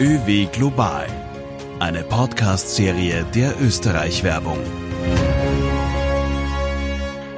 [0.00, 1.06] ÖW Global,
[1.78, 4.58] eine Podcast-Serie der Österreich-Werbung.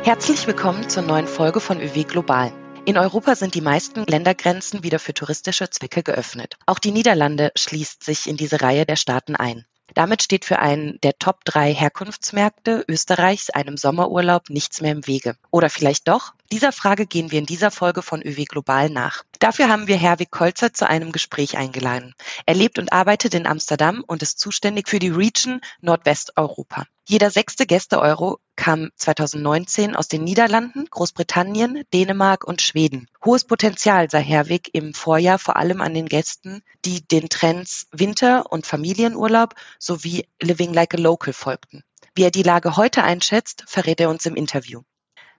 [0.02, 2.50] Herzlich willkommen zur neuen Folge von ÖW Global.
[2.86, 6.56] In Europa sind die meisten Ländergrenzen wieder für touristische Zwecke geöffnet.
[6.64, 9.66] Auch die Niederlande schließt sich in diese Reihe der Staaten ein.
[9.92, 15.36] Damit steht für einen der Top drei Herkunftsmärkte Österreichs einem Sommerurlaub nichts mehr im Wege.
[15.50, 16.32] Oder vielleicht doch?
[16.52, 19.24] Dieser Frage gehen wir in dieser Folge von ÖW Global nach.
[19.40, 22.14] Dafür haben wir Herwig Kolzer zu einem Gespräch eingeladen.
[22.46, 26.84] Er lebt und arbeitet in Amsterdam und ist zuständig für die Region Nordwesteuropa.
[27.08, 33.08] Jeder sechste Gäste-Euro kam 2019 aus den Niederlanden, Großbritannien, Dänemark und Schweden.
[33.24, 38.52] Hohes Potenzial sah Herwig im Vorjahr vor allem an den Gästen, die den Trends Winter-
[38.52, 41.82] und Familienurlaub sowie Living like a Local folgten.
[42.14, 44.82] Wie er die Lage heute einschätzt, verrät er uns im Interview.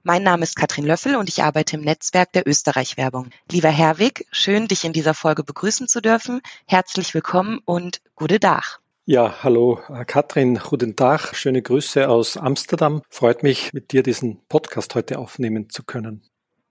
[0.08, 3.30] Mein Name ist Katrin Löffel und ich arbeite im Netzwerk der Österreich-Werbung.
[3.52, 6.40] Lieber Herwig, schön, dich in dieser Folge begrüßen zu dürfen.
[6.66, 8.80] Herzlich willkommen und gute Dach.
[9.04, 13.02] Ja, hallo Katrin, guten Tag, schöne Grüße aus Amsterdam.
[13.10, 16.24] Freut mich, mit dir diesen Podcast heute aufnehmen zu können.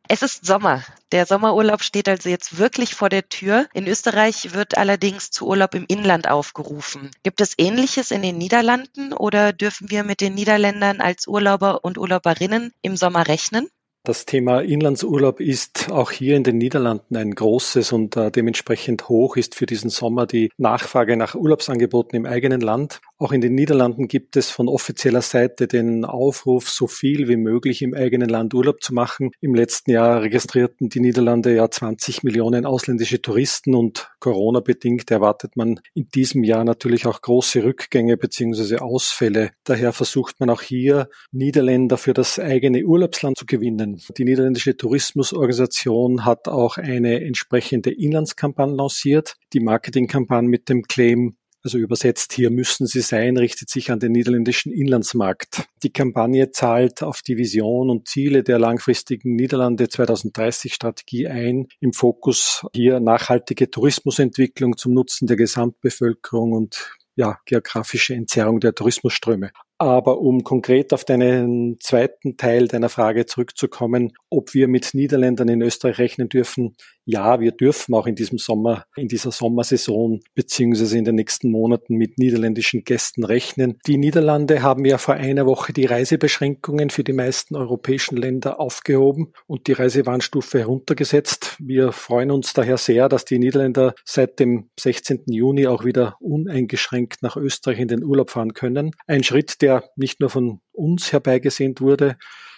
[0.09, 0.85] Es ist Sommer.
[1.12, 3.69] Der Sommerurlaub steht also jetzt wirklich vor der Tür.
[3.73, 7.11] In Österreich wird allerdings zu Urlaub im Inland aufgerufen.
[7.23, 11.98] Gibt es Ähnliches in den Niederlanden oder dürfen wir mit den Niederländern als Urlauber und
[11.98, 13.69] Urlauberinnen im Sommer rechnen?
[14.07, 19.37] Das Thema Inlandsurlaub ist auch hier in den Niederlanden ein großes und äh, dementsprechend hoch
[19.37, 23.01] ist für diesen Sommer die Nachfrage nach Urlaubsangeboten im eigenen Land.
[23.19, 27.83] Auch in den Niederlanden gibt es von offizieller Seite den Aufruf, so viel wie möglich
[27.83, 29.33] im eigenen Land Urlaub zu machen.
[29.41, 35.57] Im letzten Jahr registrierten die Niederlande ja 20 Millionen ausländische Touristen und Corona bedingt erwartet
[35.57, 38.77] man in diesem Jahr natürlich auch große Rückgänge bzw.
[38.77, 39.51] Ausfälle.
[39.65, 43.95] Daher versucht man auch hier Niederländer für das eigene Urlaubsland zu gewinnen.
[44.16, 49.36] Die niederländische Tourismusorganisation hat auch eine entsprechende Inlandskampagne lanciert.
[49.52, 54.12] Die Marketingkampagne mit dem Claim also übersetzt hier müssen sie sein, richtet sich an den
[54.12, 55.67] niederländischen Inlandsmarkt.
[55.83, 61.67] Die Kampagne zahlt auf die Vision und Ziele der langfristigen Niederlande 2030 Strategie ein.
[61.80, 69.51] Im Fokus hier nachhaltige Tourismusentwicklung zum Nutzen der Gesamtbevölkerung und ja, geografische Entzerrung der Tourismusströme.
[69.79, 75.61] Aber um konkret auf deinen zweiten Teil deiner Frage zurückzukommen, ob wir mit Niederländern in
[75.61, 81.05] Österreich rechnen dürfen, ja, wir dürfen auch in diesem Sommer, in dieser Sommersaison beziehungsweise in
[81.05, 83.78] den nächsten Monaten mit niederländischen Gästen rechnen.
[83.86, 89.33] Die Niederlande haben ja vor einer Woche die Reisebeschränkungen für die meisten europäischen Länder aufgehoben
[89.46, 91.56] und die Reisewarnstufe heruntergesetzt.
[91.61, 95.27] Wir freuen uns daher sehr, dass die Niederländer seit dem 16.
[95.28, 98.90] Juni auch wieder uneingeschränkt nach Österreich in den Urlaub fahren können.
[99.06, 102.17] Ein Schritt, der nicht nur von uns herbeigesehnt wurde,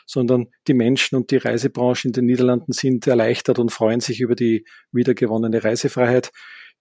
[0.09, 4.35] sondern die Menschen und die Reisebranche in den Niederlanden sind erleichtert und freuen sich über
[4.35, 6.33] die wiedergewonnene Reisefreiheit.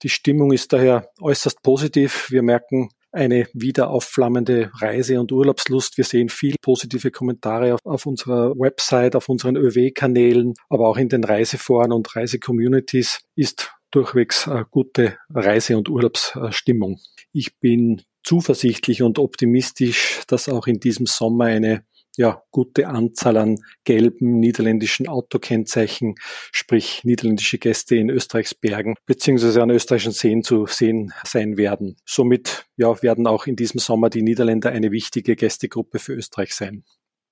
[0.01, 2.31] Die Stimmung ist daher äußerst positiv.
[2.31, 5.97] Wir merken eine wieder aufflammende Reise- und Urlaubslust.
[5.97, 11.09] Wir sehen viel positive Kommentare auf, auf unserer Website, auf unseren ÖW-Kanälen, aber auch in
[11.09, 16.99] den Reiseforen und Reisecommunities ist durchwegs gute Reise- und Urlaubsstimmung.
[17.31, 21.85] Ich bin zuversichtlich und optimistisch, dass auch in diesem Sommer eine
[22.17, 26.15] ja, gute Anzahl an gelben niederländischen Autokennzeichen,
[26.51, 31.95] sprich niederländische Gäste in Österreichs Bergen beziehungsweise an österreichischen Seen zu sehen sein werden.
[32.05, 36.83] Somit ja, werden auch in diesem Sommer die Niederländer eine wichtige Gästegruppe für Österreich sein.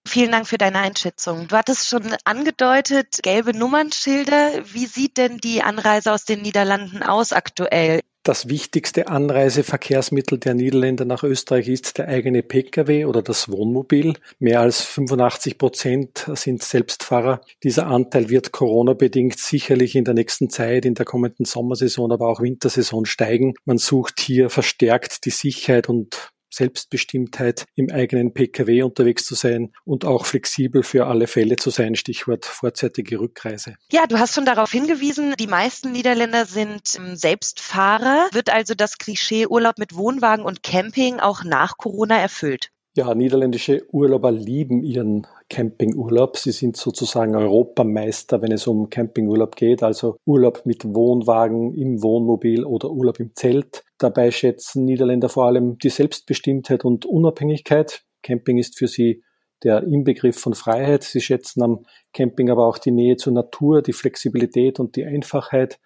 [0.07, 1.47] Vielen Dank für deine Einschätzung.
[1.47, 4.63] Du hattest schon angedeutet, gelbe Nummernschilder.
[4.71, 8.01] Wie sieht denn die Anreise aus den Niederlanden aus aktuell?
[8.25, 14.15] Das wichtigste Anreiseverkehrsmittel der Niederländer nach Österreich ist der eigene Pkw oder das Wohnmobil.
[14.39, 17.41] Mehr als 85 Prozent sind Selbstfahrer.
[17.61, 22.41] Dieser Anteil wird Corona-bedingt sicherlich in der nächsten Zeit, in der kommenden Sommersaison, aber auch
[22.41, 23.53] Wintersaison steigen.
[23.63, 30.05] Man sucht hier verstärkt die Sicherheit und Selbstbestimmtheit im eigenen Pkw unterwegs zu sein und
[30.05, 33.75] auch flexibel für alle Fälle zu sein, Stichwort vorzeitige Rückreise.
[33.91, 38.29] Ja, du hast schon darauf hingewiesen, die meisten Niederländer sind ähm, Selbstfahrer.
[38.31, 42.71] Wird also das Klischee Urlaub mit Wohnwagen und Camping auch nach Corona erfüllt?
[42.97, 46.37] Ja, niederländische Urlauber lieben ihren Campingurlaub.
[46.37, 52.63] Sie sind sozusagen Europameister, wenn es um Campingurlaub geht, also Urlaub mit Wohnwagen im Wohnmobil
[52.63, 53.83] oder Urlaub im Zelt.
[53.97, 58.05] Dabei schätzen Niederländer vor allem die Selbstbestimmtheit und Unabhängigkeit.
[58.23, 59.23] Camping ist für sie
[59.61, 61.03] der Inbegriff von Freiheit.
[61.03, 65.81] Sie schätzen am Camping aber auch die Nähe zur Natur, die Flexibilität und die Einfachheit.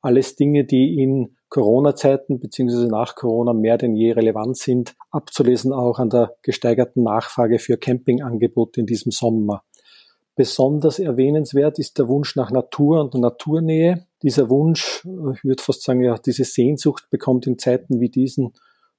[0.00, 5.98] Alles Dinge, die in Corona-Zeiten beziehungsweise nach Corona mehr denn je relevant sind, abzulesen auch
[5.98, 9.62] an der gesteigerten Nachfrage für Campingangebote in diesem Sommer.
[10.34, 14.06] Besonders erwähnenswert ist der Wunsch nach Natur und Naturnähe.
[14.22, 18.52] Dieser Wunsch, ich würde fast sagen, ja, diese Sehnsucht bekommt in Zeiten wie diesen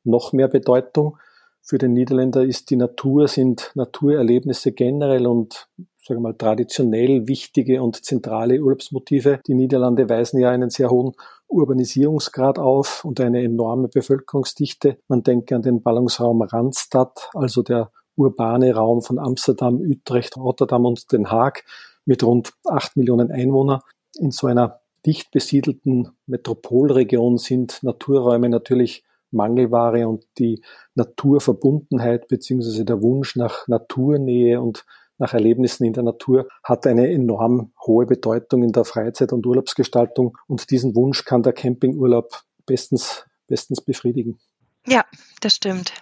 [0.03, 1.17] noch mehr Bedeutung.
[1.61, 5.67] Für den Niederländer ist die Natur, sind Naturerlebnisse generell und
[6.07, 9.41] sagen wir mal, traditionell wichtige und zentrale Urlaubsmotive.
[9.45, 11.13] Die Niederlande weisen ja einen sehr hohen
[11.47, 14.97] Urbanisierungsgrad auf und eine enorme Bevölkerungsdichte.
[15.07, 21.11] Man denke an den Ballungsraum Randstad, also der urbane Raum von Amsterdam, Utrecht, Rotterdam und
[21.11, 21.63] Den Haag
[22.05, 23.81] mit rund acht Millionen Einwohnern.
[24.17, 30.61] In so einer dicht besiedelten Metropolregion sind Naturräume natürlich Mangelware und die
[30.95, 34.85] Naturverbundenheit beziehungsweise der Wunsch nach Naturnähe und
[35.17, 40.37] nach Erlebnissen in der Natur hat eine enorm hohe Bedeutung in der Freizeit- und Urlaubsgestaltung
[40.47, 44.39] und diesen Wunsch kann der Campingurlaub bestens, bestens befriedigen.
[44.85, 45.05] Ja,
[45.41, 45.93] das stimmt.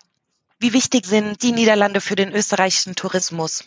[0.60, 3.66] Wie wichtig sind die Niederlande für den österreichischen Tourismus?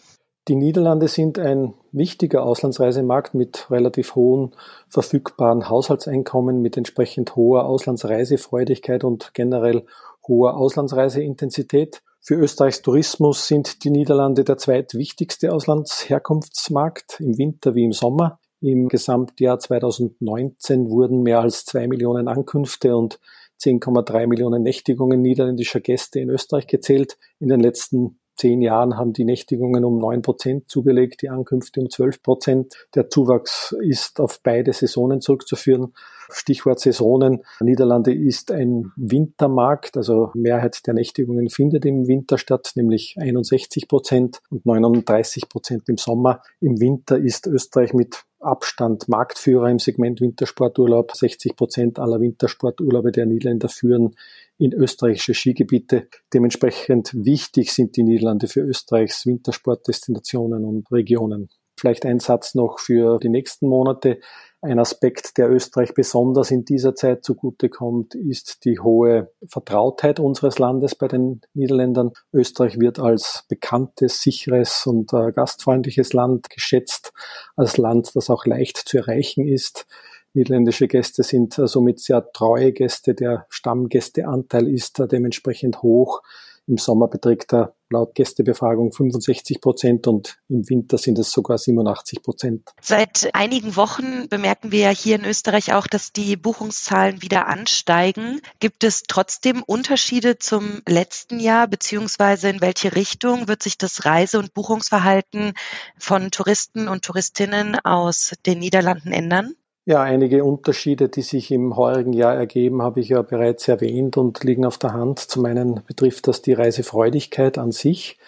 [0.49, 4.55] Die Niederlande sind ein wichtiger Auslandsreisemarkt mit relativ hohen
[4.89, 9.85] verfügbaren Haushaltseinkommen, mit entsprechend hoher Auslandsreisefreudigkeit und generell
[10.27, 12.03] hoher Auslandsreiseintensität.
[12.29, 18.39] Für Österreichs Tourismus sind die Niederlande der zweitwichtigste Auslandsherkunftsmarkt im Winter wie im Sommer.
[18.61, 23.19] Im Gesamtjahr 2019 wurden mehr als zwei Millionen Ankünfte und
[23.63, 27.17] 10,3 Millionen Nächtigungen niederländischer Gäste in Österreich gezählt.
[27.41, 31.89] In den letzten zehn Jahren haben die Nächtigungen um neun Prozent zugelegt, die Ankünfte um
[31.89, 32.75] zwölf Prozent.
[32.95, 35.95] Der Zuwachs ist auf beide Saisonen zurückzuführen.
[36.31, 37.43] Stichwort Saisonen.
[37.61, 44.41] Niederlande ist ein Wintermarkt, also Mehrheit der Nächtigungen findet im Winter statt, nämlich 61 Prozent
[44.51, 46.43] und 39 Prozent im Sommer.
[46.61, 51.13] Im Winter ist Österreich mit Abstand Marktführer im Segment Wintersporturlaub.
[51.15, 54.15] 60 Prozent aller Wintersporturlaube der Niederländer führen
[54.59, 56.09] in österreichische Skigebiete.
[56.33, 61.49] Dementsprechend wichtig sind die Niederlande für Österreichs Wintersportdestinationen und Regionen.
[61.79, 64.19] Vielleicht ein Satz noch für die nächsten Monate.
[64.61, 70.97] Ein Aspekt, der Österreich besonders in dieser Zeit zugutekommt, ist die hohe Vertrautheit unseres Landes
[70.97, 72.11] bei den Niederländern.
[72.33, 77.13] Österreich wird als bekanntes, sicheres und äh, gastfreundliches Land geschätzt,
[77.55, 79.87] als Land, das auch leicht zu erreichen ist.
[80.35, 83.15] Niederländische Gäste sind äh, somit sehr treue Gäste.
[83.15, 86.21] Der Stammgästeanteil ist dementsprechend hoch.
[86.69, 92.23] Im Sommer beträgt er laut Gästebefragung 65 Prozent und im Winter sind es sogar 87
[92.23, 92.69] Prozent.
[92.83, 98.43] Seit einigen Wochen bemerken wir ja hier in Österreich auch, dass die Buchungszahlen wieder ansteigen.
[98.61, 104.39] Gibt es trotzdem Unterschiede zum letzten Jahr, beziehungsweise in welche Richtung wird sich das Reise-
[104.39, 105.55] und Buchungsverhalten
[105.97, 109.55] von Touristen und Touristinnen aus den Niederlanden ändern?
[109.89, 114.45] Ja, einige Unterschiede, die sich im heurigen Jahr ergeben, habe ich ja bereits erwähnt und
[114.45, 115.19] liegen auf der Hand.
[115.19, 118.19] Zum einen betrifft das die Reisefreudigkeit an sich.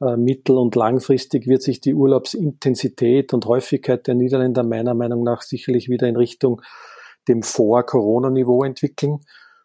[0.00, 5.42] Äh, mittel- und langfristig wird sich die Urlaubsintensität und Häufigkeit der Niederländer meiner Meinung nach
[5.42, 6.62] sicherlich wieder in Richtung
[7.26, 9.18] dem Vor-Corona-Niveau entwickeln.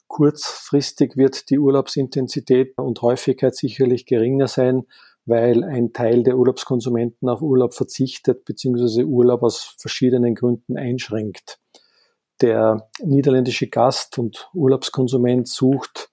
[0.07, 4.87] Kurzfristig wird die Urlaubsintensität und Häufigkeit sicherlich geringer sein,
[5.25, 9.03] weil ein Teil der Urlaubskonsumenten auf Urlaub verzichtet bzw.
[9.03, 11.59] Urlaub aus verschiedenen Gründen einschränkt.
[12.41, 16.09] Der niederländische Gast und Urlaubskonsument sucht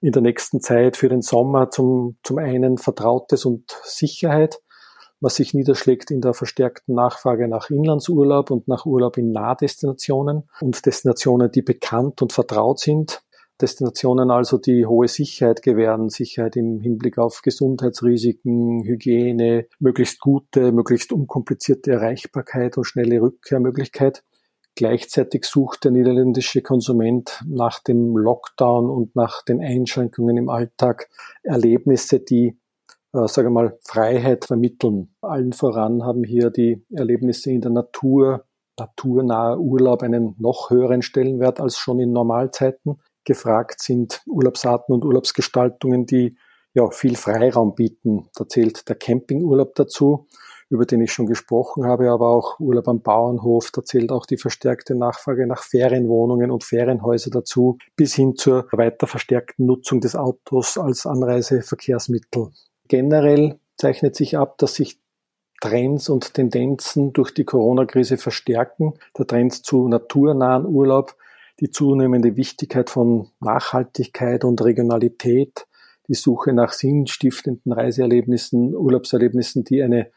[0.00, 4.60] in der nächsten Zeit für den Sommer zum, zum einen Vertrautes und Sicherheit,
[5.20, 10.86] was sich niederschlägt in der verstärkten Nachfrage nach Inlandsurlaub und nach Urlaub in Nahdestinationen und
[10.86, 13.22] Destinationen, die bekannt und vertraut sind.
[13.60, 21.12] Destinationen also, die hohe Sicherheit gewähren, Sicherheit im Hinblick auf Gesundheitsrisiken, Hygiene, möglichst gute, möglichst
[21.12, 24.22] unkomplizierte Erreichbarkeit und schnelle Rückkehrmöglichkeit.
[24.76, 31.08] Gleichzeitig sucht der niederländische Konsument nach dem Lockdown und nach den Einschränkungen im Alltag
[31.42, 32.56] Erlebnisse, die,
[33.12, 35.16] äh, sage mal, Freiheit vermitteln.
[35.20, 38.44] Allen voran haben hier die Erlebnisse in der Natur,
[38.78, 46.06] naturnaher Urlaub einen noch höheren Stellenwert als schon in Normalzeiten gefragt sind Urlaubsarten und Urlaubsgestaltungen,
[46.06, 46.36] die
[46.74, 48.28] ja viel Freiraum bieten.
[48.34, 50.26] Da zählt der Campingurlaub dazu,
[50.70, 53.70] über den ich schon gesprochen habe, aber auch Urlaub am Bauernhof.
[53.70, 59.06] Da zählt auch die verstärkte Nachfrage nach Ferienwohnungen und Ferienhäuser dazu, bis hin zur weiter
[59.06, 62.48] verstärkten Nutzung des Autos als Anreiseverkehrsmittel.
[62.88, 65.00] Generell zeichnet sich ab, dass sich
[65.60, 68.94] Trends und Tendenzen durch die Corona-Krise verstärken.
[69.18, 71.16] Der Trend zu naturnahen Urlaub
[71.60, 75.66] die zunehmende Wichtigkeit von Nachhaltigkeit und Regionalität,
[76.06, 80.10] die Suche nach sinnstiftenden Reiseerlebnissen, Urlaubserlebnissen, die eine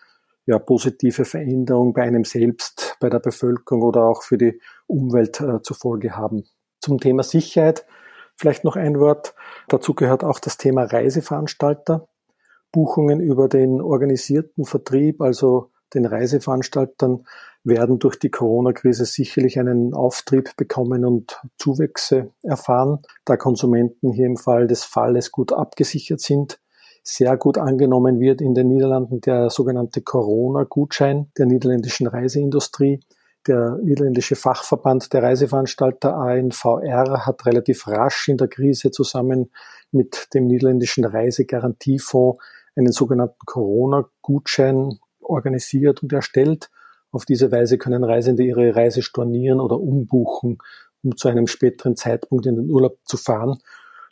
[0.46, 5.62] ja, positive Veränderung bei einem selbst, bei der Bevölkerung oder auch für die Umwelt äh,
[5.62, 6.46] zur Folge haben.
[6.80, 7.86] Zum Thema Sicherheit
[8.36, 9.36] vielleicht noch ein Wort.
[9.68, 12.08] Dazu gehört auch das Thema Reiseveranstalter.
[12.72, 17.26] Buchungen über den organisierten Vertrieb, also den Reiseveranstaltern
[17.64, 24.38] werden durch die Corona-Krise sicherlich einen Auftrieb bekommen und Zuwächse erfahren, da Konsumenten hier im
[24.38, 26.60] Fall des Falles gut abgesichert sind.
[27.04, 33.00] Sehr gut angenommen wird in den Niederlanden der sogenannte Corona-Gutschein der niederländischen Reiseindustrie.
[33.48, 39.50] Der niederländische Fachverband der Reiseveranstalter ANVR hat relativ rasch in der Krise zusammen
[39.92, 42.40] mit dem niederländischen Reisegarantiefonds
[42.76, 45.00] einen sogenannten Corona-Gutschein
[45.32, 46.70] organisiert und erstellt.
[47.12, 50.60] Auf diese Weise können Reisende ihre Reise stornieren oder umbuchen,
[51.04, 53.58] um zu einem späteren Zeitpunkt in den Urlaub zu fahren.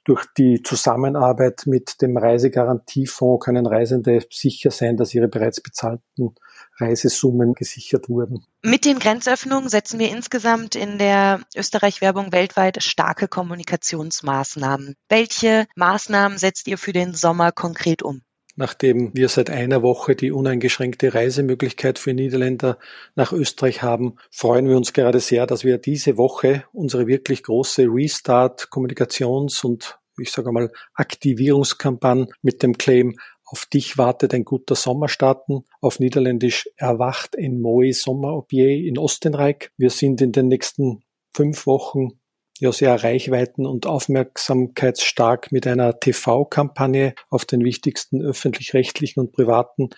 [0.05, 6.33] Durch die Zusammenarbeit mit dem Reisegarantiefonds können Reisende sicher sein, dass ihre bereits bezahlten
[6.77, 8.43] Reisesummen gesichert wurden.
[8.63, 14.95] Mit den Grenzöffnungen setzen wir insgesamt in der Österreich-Werbung weltweit starke Kommunikationsmaßnahmen.
[15.09, 18.21] Welche Maßnahmen setzt ihr für den Sommer konkret um?
[18.59, 22.77] Nachdem wir seit einer Woche die uneingeschränkte Reisemöglichkeit für Niederländer
[23.15, 27.83] nach Österreich haben, freuen wir uns gerade sehr, dass wir diese Woche unsere wirklich große
[27.83, 34.75] Restart Kommunikations- und ich sage mal Aktivierungskampagne mit dem Claim auf dich wartet ein guter
[34.75, 35.63] Sommer starten.
[35.79, 39.71] Auf Niederländisch erwacht ein mooi Sommerobje in Ostenreich.
[39.77, 41.01] Wir sind in den nächsten
[41.33, 42.18] fünf Wochen
[42.59, 49.89] ja sehr reichweiten- und aufmerksamkeitsstark mit einer TV-Kampagne auf den wichtigsten öffentlich-rechtlichen und privaten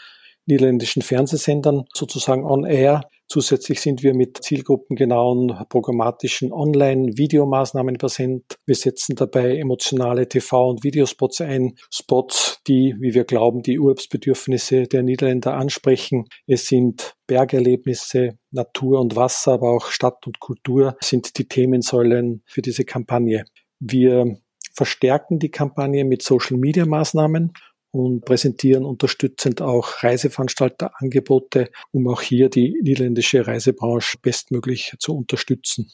[0.52, 3.02] niederländischen Fernsehsendern sozusagen on air.
[3.28, 8.58] Zusätzlich sind wir mit zielgruppengenauen programmatischen Online-Videomaßnahmen präsent.
[8.66, 11.76] Wir setzen dabei emotionale TV- und Videospots ein.
[11.90, 16.26] Spots, die, wie wir glauben, die Urlaubsbedürfnisse der Niederländer ansprechen.
[16.46, 22.62] Es sind Bergerlebnisse, Natur und Wasser, aber auch Stadt und Kultur sind die Themensäulen für
[22.62, 23.46] diese Kampagne.
[23.80, 24.38] Wir
[24.74, 27.54] verstärken die Kampagne mit Social-Media-Maßnahmen
[27.92, 35.92] und präsentieren unterstützend auch Reiseveranstalterangebote, um auch hier die niederländische Reisebranche bestmöglich zu unterstützen.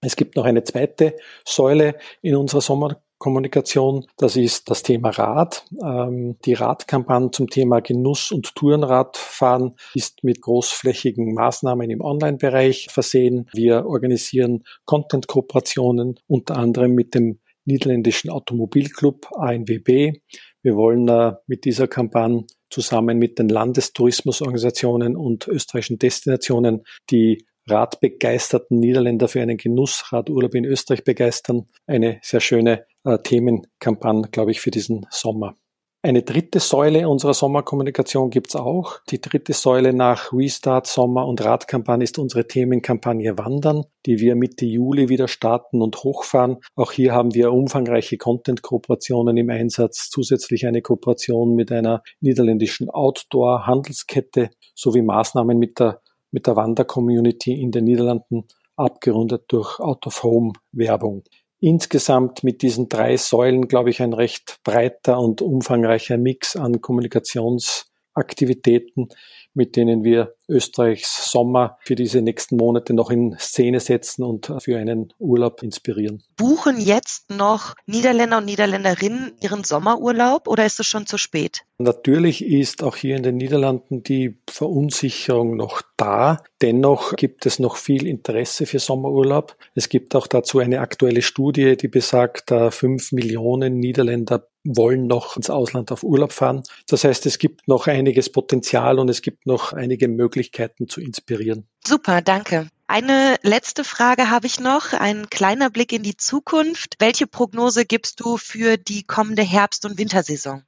[0.00, 4.06] Es gibt noch eine zweite Säule in unserer Sommerkommunikation.
[4.16, 5.66] Das ist das Thema Rad.
[5.82, 13.50] Ähm, die Radkampagne zum Thema Genuss- und Tourenradfahren ist mit großflächigen Maßnahmen im Online-Bereich versehen.
[13.52, 20.20] Wir organisieren Content-Kooperationen, unter anderem mit dem niederländischen Automobilclub ANWB.
[20.62, 28.78] Wir wollen äh, mit dieser Kampagne zusammen mit den Landestourismusorganisationen und österreichischen Destinationen die radbegeisterten
[28.78, 31.68] Niederländer für einen Genussradurlaub in Österreich begeistern.
[31.86, 35.56] Eine sehr schöne äh, Themenkampagne, glaube ich, für diesen Sommer.
[36.02, 39.00] Eine dritte Säule unserer Sommerkommunikation gibt's auch.
[39.10, 44.64] Die dritte Säule nach Restart Sommer und Radkampagne ist unsere Themenkampagne Wandern, die wir Mitte
[44.64, 46.56] Juli wieder starten und hochfahren.
[46.74, 54.48] Auch hier haben wir umfangreiche Content-Kooperationen im Einsatz, zusätzlich eine Kooperation mit einer niederländischen Outdoor-Handelskette
[54.74, 61.24] sowie Maßnahmen mit der, mit der Wander-Community in den Niederlanden, abgerundet durch Out-of-Home-Werbung
[61.60, 69.10] insgesamt mit diesen drei Säulen, glaube ich, ein recht breiter und umfangreicher Mix an Kommunikationsaktivitäten,
[69.54, 74.76] mit denen wir Österreichs Sommer für diese nächsten Monate noch in Szene setzen und für
[74.76, 76.22] einen Urlaub inspirieren.
[76.36, 81.62] Buchen jetzt noch Niederländer und Niederländerinnen ihren Sommerurlaub oder ist es schon zu spät?
[81.78, 86.42] Natürlich ist auch hier in den Niederlanden die Verunsicherung noch da.
[86.60, 89.56] Dennoch gibt es noch viel Interesse für Sommerurlaub.
[89.74, 95.48] Es gibt auch dazu eine aktuelle Studie, die besagt, fünf Millionen Niederländer wollen noch ins
[95.48, 96.62] Ausland auf Urlaub fahren.
[96.86, 101.66] Das heißt, es gibt noch einiges Potenzial und es gibt noch einige Möglichkeiten zu inspirieren.
[101.86, 102.68] Super, danke.
[102.86, 106.96] Eine letzte Frage habe ich noch, ein kleiner Blick in die Zukunft.
[106.98, 110.64] Welche Prognose gibst du für die kommende Herbst- und Wintersaison?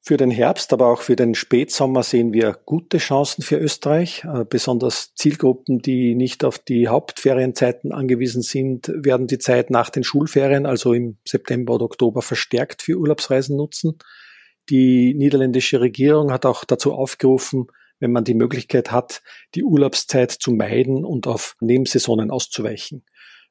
[0.00, 4.24] Für den Herbst, aber auch für den Spätsommer sehen wir gute Chancen für Österreich.
[4.24, 10.04] Äh, besonders Zielgruppen, die nicht auf die Hauptferienzeiten angewiesen sind, werden die Zeit nach den
[10.04, 13.98] Schulferien, also im September oder Oktober, verstärkt für Urlaubsreisen nutzen.
[14.70, 17.66] Die niederländische Regierung hat auch dazu aufgerufen,
[18.00, 19.22] wenn man die Möglichkeit hat,
[19.54, 23.02] die Urlaubszeit zu meiden und auf Nebensaisonen auszuweichen.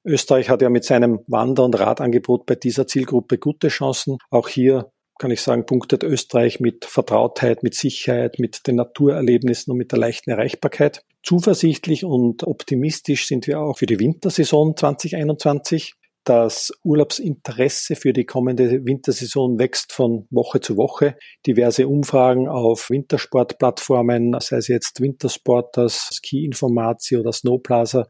[0.04, 4.18] Österreich hat ja mit seinem Wander- und Radangebot bei dieser Zielgruppe gute Chancen.
[4.30, 9.78] Auch hier kann ich sagen, punktet Österreich mit Vertrautheit, mit Sicherheit, mit den Naturerlebnissen und
[9.78, 11.04] mit der leichten Erreichbarkeit.
[11.24, 15.96] Zuversichtlich und optimistisch sind wir auch für die Wintersaison 2021.
[16.28, 21.16] Das Urlaubsinteresse für die kommende Wintersaison wächst von Woche zu Woche.
[21.46, 28.10] Diverse Umfragen auf Wintersportplattformen, sei es jetzt Wintersport, das Ski Informatio oder Snowplaza,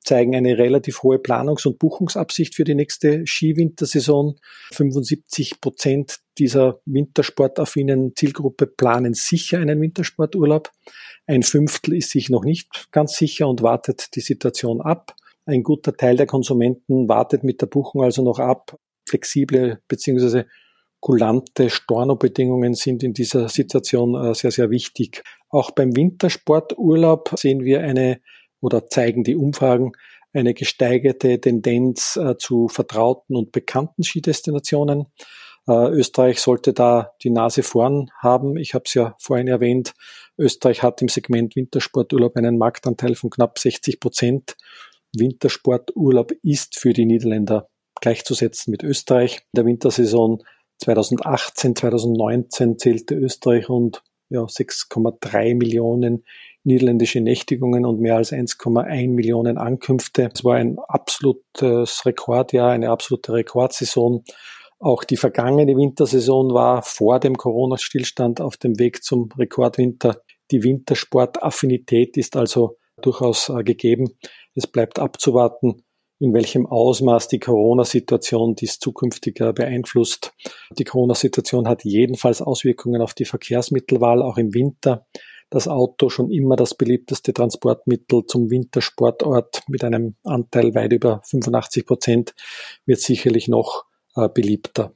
[0.00, 4.40] zeigen eine relativ hohe Planungs- und Buchungsabsicht für die nächste Skiwintersaison.
[4.72, 10.72] 75 Prozent dieser wintersportaffinen Zielgruppe planen sicher einen Wintersporturlaub.
[11.28, 15.14] Ein Fünftel ist sich noch nicht ganz sicher und wartet die Situation ab.
[15.44, 18.78] Ein guter Teil der Konsumenten wartet mit der Buchung also noch ab.
[19.08, 20.44] Flexible bzw.
[21.00, 25.22] kulante Stornobedingungen sind in dieser Situation äh, sehr, sehr wichtig.
[25.48, 28.20] Auch beim Wintersporturlaub sehen wir eine
[28.60, 29.92] oder zeigen die Umfragen
[30.32, 35.06] eine gesteigerte Tendenz äh, zu vertrauten und bekannten Skidestinationen.
[35.68, 38.56] Äh, Österreich sollte da die Nase vorn haben.
[38.56, 39.94] Ich habe es ja vorhin erwähnt.
[40.38, 44.56] Österreich hat im Segment Wintersporturlaub einen Marktanteil von knapp 60 Prozent.
[45.16, 47.68] Wintersporturlaub ist für die Niederländer
[48.00, 49.38] gleichzusetzen mit Österreich.
[49.52, 50.42] In der Wintersaison
[50.78, 56.24] 2018, 2019 zählte Österreich rund ja, 6,3 Millionen
[56.64, 60.30] niederländische Nächtigungen und mehr als 1,1 Millionen Ankünfte.
[60.32, 64.24] Es war ein absolutes Rekordjahr, eine absolute Rekordsaison.
[64.78, 70.22] Auch die vergangene Wintersaison war vor dem Corona-Stillstand auf dem Weg zum Rekordwinter.
[70.50, 74.16] Die Wintersportaffinität ist also durchaus äh, gegeben.
[74.54, 75.82] Es bleibt abzuwarten,
[76.18, 80.32] in welchem Ausmaß die Corona-Situation dies zukünftig beeinflusst.
[80.78, 85.06] Die Corona-Situation hat jedenfalls Auswirkungen auf die Verkehrsmittelwahl, auch im Winter.
[85.50, 91.84] Das Auto schon immer das beliebteste Transportmittel zum Wintersportort mit einem Anteil weit über 85
[91.84, 92.34] Prozent
[92.86, 93.84] wird sicherlich noch
[94.16, 94.94] äh, beliebter.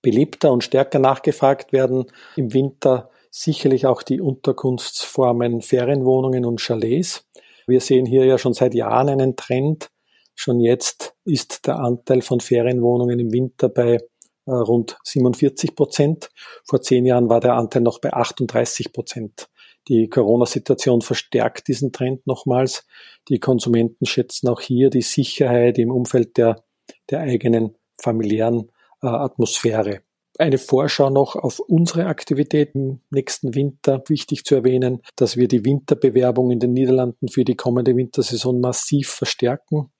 [0.00, 2.06] Beliebter und stärker nachgefragt werden
[2.36, 7.26] im Winter sicherlich auch die Unterkunftsformen Ferienwohnungen und Chalets.
[7.68, 9.90] Wir sehen hier ja schon seit Jahren einen Trend.
[10.34, 13.98] Schon jetzt ist der Anteil von Ferienwohnungen im Winter bei
[14.46, 16.30] äh, rund 47 Prozent.
[16.64, 19.48] Vor zehn Jahren war der Anteil noch bei 38 Prozent.
[19.88, 22.86] Die Corona-Situation verstärkt diesen Trend nochmals.
[23.28, 26.64] Die Konsumenten schätzen auch hier die Sicherheit im Umfeld der,
[27.10, 28.70] der eigenen familiären
[29.02, 30.00] äh, Atmosphäre.
[30.40, 34.04] Eine Vorschau noch auf unsere Aktivitäten nächsten Winter.
[34.06, 39.08] Wichtig zu erwähnen, dass wir die Winterbewerbung in den Niederlanden für die kommende Wintersaison massiv
[39.08, 39.90] verstärken.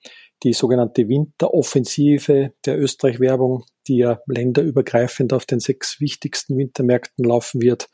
[0.45, 7.89] Die sogenannte Winteroffensive der Österreich-Werbung, die ja länderübergreifend auf den sechs wichtigsten Wintermärkten laufen wird,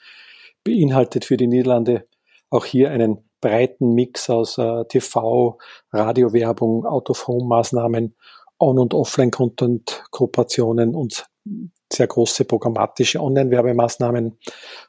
[0.65, 2.07] beinhaltet für die Niederlande
[2.51, 5.57] auch hier einen breiten Mix aus äh, TV,
[5.93, 8.15] Radiowerbung, Out-of-Home-Maßnahmen
[8.59, 11.25] On- und Offline-Content-Kooperationen und
[11.95, 14.39] sehr große programmatische Online-Werbemaßnahmen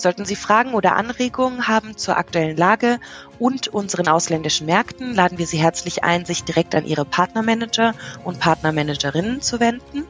[0.00, 2.98] Sollten Sie Fragen oder Anregungen haben zur aktuellen Lage
[3.38, 7.92] und unseren ausländischen Märkten, laden wir Sie herzlich ein, sich direkt an Ihre Partnermanager
[8.24, 10.06] und Partnermanagerinnen zu wenden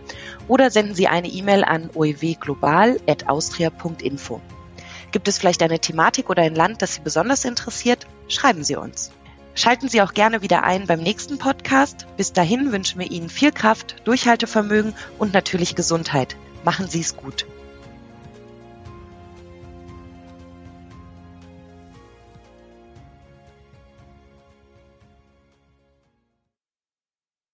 [0.47, 4.41] oder senden Sie eine E-Mail an oewglobal.austria.info.
[5.11, 8.07] Gibt es vielleicht eine Thematik oder ein Land, das Sie besonders interessiert?
[8.29, 9.11] Schreiben Sie uns.
[9.57, 12.07] Schalten Sie auch gerne wieder ein beim nächsten Podcast.
[12.17, 16.37] Bis dahin wünschen wir Ihnen viel Kraft, Durchhaltevermögen und natürlich Gesundheit.
[16.63, 17.45] Machen Sie es gut.